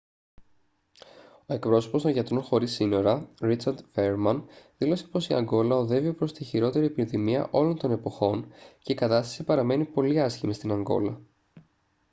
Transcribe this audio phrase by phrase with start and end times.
[1.45, 4.43] ο εκπρόσωπος των γιατρών χωρίς σύνορα richard veerman
[4.77, 8.51] δήλωσε πως «η ανγκόλα οδεύει προς τη χειρότερη επιδημία όλων των εποχών
[8.81, 11.21] και η κατάσταση παραμένει πολύ άσχημη στην ανγκόλα»